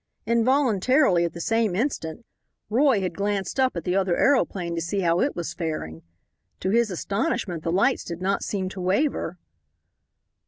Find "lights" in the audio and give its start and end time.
7.71-8.03